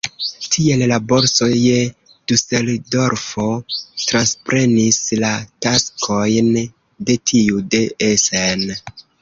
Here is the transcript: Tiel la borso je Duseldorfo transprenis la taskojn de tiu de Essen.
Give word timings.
Tiel 0.53 0.83
la 0.91 0.95
borso 1.09 1.49
je 1.63 1.75
Duseldorfo 2.31 3.45
transprenis 4.05 4.99
la 5.25 5.31
taskojn 5.67 6.51
de 7.11 7.21
tiu 7.33 7.65
de 7.77 7.87
Essen. 8.11 8.69